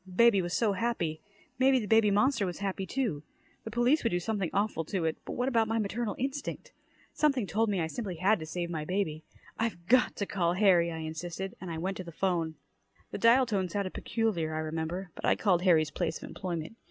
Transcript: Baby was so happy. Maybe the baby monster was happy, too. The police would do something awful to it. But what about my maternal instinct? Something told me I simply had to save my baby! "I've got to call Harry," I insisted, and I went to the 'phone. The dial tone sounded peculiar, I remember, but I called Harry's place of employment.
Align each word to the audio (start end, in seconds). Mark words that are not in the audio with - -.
Baby 0.15 0.41
was 0.41 0.55
so 0.55 0.73
happy. 0.73 1.21
Maybe 1.59 1.77
the 1.77 1.85
baby 1.85 2.09
monster 2.09 2.43
was 2.47 2.57
happy, 2.57 2.87
too. 2.87 3.21
The 3.65 3.69
police 3.69 4.03
would 4.03 4.09
do 4.09 4.19
something 4.19 4.49
awful 4.51 4.83
to 4.85 5.05
it. 5.05 5.17
But 5.25 5.33
what 5.33 5.47
about 5.47 5.67
my 5.67 5.77
maternal 5.77 6.15
instinct? 6.17 6.73
Something 7.13 7.45
told 7.45 7.69
me 7.69 7.79
I 7.79 7.85
simply 7.85 8.15
had 8.15 8.39
to 8.39 8.47
save 8.47 8.71
my 8.71 8.83
baby! 8.83 9.25
"I've 9.59 9.85
got 9.85 10.15
to 10.15 10.25
call 10.25 10.53
Harry," 10.53 10.89
I 10.91 10.97
insisted, 10.97 11.55
and 11.61 11.69
I 11.69 11.77
went 11.77 11.97
to 11.97 12.03
the 12.03 12.11
'phone. 12.11 12.55
The 13.11 13.19
dial 13.19 13.45
tone 13.45 13.69
sounded 13.69 13.93
peculiar, 13.93 14.55
I 14.55 14.59
remember, 14.61 15.11
but 15.13 15.23
I 15.23 15.35
called 15.35 15.61
Harry's 15.61 15.91
place 15.91 16.17
of 16.17 16.27
employment. 16.27 16.77